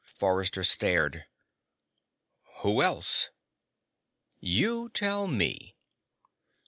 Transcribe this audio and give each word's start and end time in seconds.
Forrester 0.17 0.63
stared. 0.63 1.27
"Who 2.63 2.81
else?" 2.81 3.29
"You 4.39 4.89
tell 4.89 5.27
me." 5.27 5.75